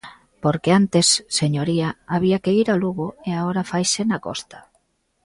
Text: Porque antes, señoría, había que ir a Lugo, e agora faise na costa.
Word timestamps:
Porque 0.43 0.69
antes, 0.81 1.07
señoría, 1.39 1.89
había 2.15 2.37
que 2.43 2.55
ir 2.61 2.67
a 2.73 2.75
Lugo, 2.81 3.07
e 3.29 3.31
agora 3.35 3.67
faise 3.71 4.01
na 4.05 4.19
costa. 4.27 4.57